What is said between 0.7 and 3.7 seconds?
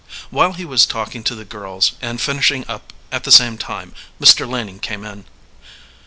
talking to the girls, and finishing up at the same